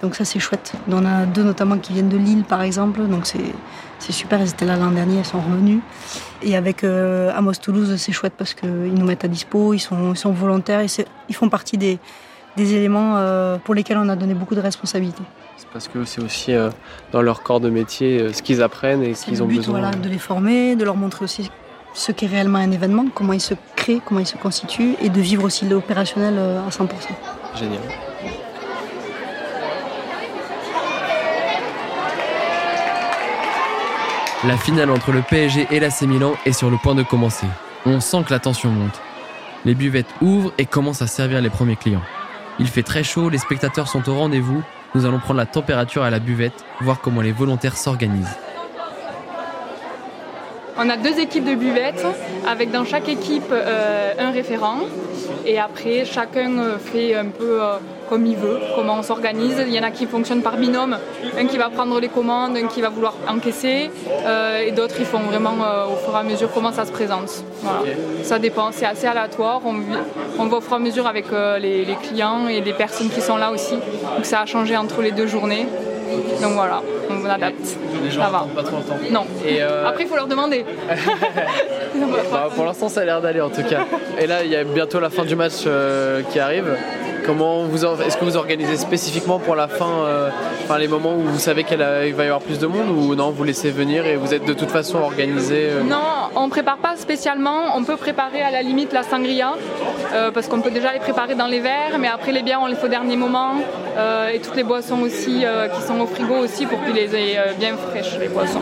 [0.00, 0.72] Donc ça, c'est chouette.
[0.88, 3.02] On a deux notamment qui viennent de Lille, par exemple.
[3.06, 4.40] Donc c'est super.
[4.40, 5.80] Elles étaient là l'an dernier, elles sont revenues.
[6.42, 10.12] Et avec euh, Amos Toulouse, c'est chouette parce qu'ils nous mettent à dispo, ils sont,
[10.14, 11.98] ils sont volontaires et c'est- ils font partie des,
[12.56, 15.22] des éléments euh, pour lesquels on a donné beaucoup de responsabilités.
[15.56, 16.70] C'est parce que c'est aussi euh,
[17.12, 19.80] dans leur corps de métier euh, ce qu'ils apprennent et ce qu'ils ont but, besoin.
[19.80, 21.50] voilà, de les former, de leur montrer aussi
[21.94, 25.20] ce qu'est réellement un événement, comment il se crée, comment il se constitue, et de
[25.20, 26.88] vivre aussi l'opérationnel euh, à 100%.
[27.58, 27.80] Génial.
[34.44, 37.46] La finale entre le PSG et l'AC Milan est sur le point de commencer.
[37.86, 39.00] On sent que la tension monte.
[39.64, 42.02] Les buvettes ouvrent et commencent à servir les premiers clients.
[42.58, 44.62] Il fait très chaud, les spectateurs sont au rendez-vous.
[44.94, 48.36] Nous allons prendre la température à la buvette, voir comment les volontaires s'organisent.
[50.78, 52.06] On a deux équipes de buvettes,
[52.46, 54.80] avec dans chaque équipe euh, un référent.
[55.46, 59.62] Et après, chacun euh, fait un peu euh, comme il veut, comment on s'organise.
[59.66, 60.96] Il y en a qui fonctionnent par binôme,
[61.38, 63.90] un qui va prendre les commandes, un qui va vouloir encaisser,
[64.26, 66.92] euh, et d'autres ils font vraiment euh, au fur et à mesure comment ça se
[66.92, 67.44] présente.
[67.62, 67.80] Voilà.
[68.22, 69.60] Ça dépend, c'est assez aléatoire.
[70.38, 73.08] On, va au fur et à mesure avec euh, les, les clients et les personnes
[73.10, 73.74] qui sont là aussi.
[73.74, 75.66] Donc ça a changé entre les deux journées.
[76.42, 77.76] Donc voilà, on adapte.
[78.02, 78.46] Les gens Ça va.
[78.54, 78.98] pas trop longtemps.
[79.10, 79.24] Non.
[79.46, 80.64] Et euh, Après, il faut leur demander.
[82.32, 83.86] bah, pour l'instant, ça a l'air d'aller en tout cas.
[84.18, 86.76] Et là, il y a bientôt la fin du match euh, qui arrive.
[87.26, 90.30] Comment vous est-ce que vous organisez spécifiquement pour la fin, euh,
[90.62, 93.30] enfin les moments où vous savez qu'il va y avoir plus de monde ou non,
[93.30, 96.96] vous laissez venir et vous êtes de toute façon organisé euh, Non, on prépare pas
[96.96, 97.76] spécialement.
[97.76, 99.54] On peut préparer à la limite la sangria
[100.12, 102.66] euh, parce qu'on peut déjà les préparer dans les verres, mais après les bières on
[102.66, 103.54] les fait au dernier moment
[103.96, 107.14] euh, et toutes les boissons aussi euh, qui sont au frigo aussi pour qu'ils les
[107.14, 108.60] aient euh, bien fraîches les boissons.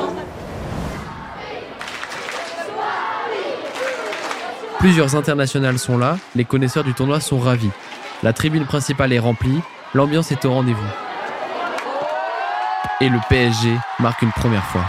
[4.78, 7.70] Plusieurs internationales sont là, les connaisseurs du tournoi sont ravis.
[8.24, 9.60] La tribune principale est remplie,
[9.92, 10.80] l'ambiance est au rendez-vous.
[13.02, 14.86] Et le PSG marque une première fois.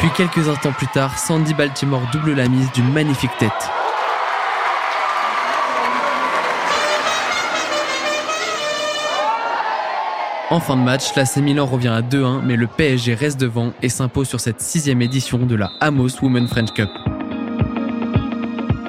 [0.00, 3.70] Puis quelques instants plus tard, Sandy Baltimore double la mise d'une magnifique tête.
[10.50, 13.88] En fin de match, l'AC Milan revient à 2-1, mais le PSG reste devant et
[13.88, 16.90] s'impose sur cette sixième édition de la Amos Women French Cup.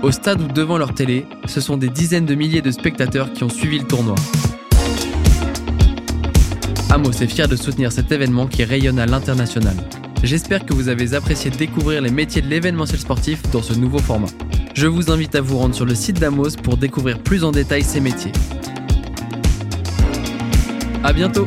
[0.03, 3.43] Au stade ou devant leur télé, ce sont des dizaines de milliers de spectateurs qui
[3.43, 4.15] ont suivi le tournoi.
[6.89, 9.75] Amos est fier de soutenir cet événement qui rayonne à l'international.
[10.23, 14.27] J'espère que vous avez apprécié découvrir les métiers de l'événementiel sportif dans ce nouveau format.
[14.73, 17.83] Je vous invite à vous rendre sur le site d'Amos pour découvrir plus en détail
[17.83, 18.31] ces métiers.
[21.03, 21.45] À bientôt